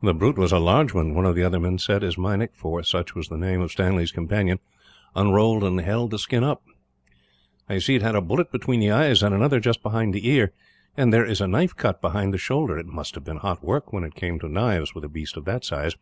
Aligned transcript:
"The 0.00 0.14
brute 0.14 0.38
was 0.38 0.52
a 0.52 0.60
large 0.60 0.94
one," 0.94 1.12
one 1.12 1.24
of 1.26 1.34
the 1.34 1.42
other 1.42 1.58
men 1.58 1.76
said, 1.78 2.04
as 2.04 2.16
Meinik 2.16 2.54
for 2.54 2.84
such 2.84 3.16
was 3.16 3.26
the 3.26 3.36
name 3.36 3.60
of 3.60 3.72
Stanley's 3.72 4.12
companion 4.12 4.60
unrolled 5.16 5.64
and 5.64 5.80
held 5.80 6.12
the 6.12 6.20
skin 6.20 6.44
up. 6.44 6.62
"I 7.68 7.78
see 7.78 7.96
it 7.96 8.02
had 8.02 8.14
a 8.14 8.20
bullet 8.20 8.52
between 8.52 8.78
the 8.78 8.92
eyes, 8.92 9.24
and 9.24 9.34
another 9.34 9.58
just 9.58 9.82
behind 9.82 10.14
the 10.14 10.28
ear; 10.28 10.52
and 10.96 11.12
there 11.12 11.26
is 11.26 11.40
a 11.40 11.48
knife 11.48 11.74
cut 11.74 12.00
behind 12.00 12.32
the 12.32 12.38
shoulder. 12.38 12.78
It 12.78 12.86
must 12.86 13.16
have 13.16 13.24
been 13.24 13.38
hot 13.38 13.60
work, 13.64 13.92
when 13.92 14.04
it 14.04 14.14
came 14.14 14.38
to 14.38 14.48
knives, 14.48 14.94
with 14.94 15.02
a 15.02 15.08
beast 15.08 15.36
of 15.36 15.46
that 15.46 15.64
size." 15.64 15.96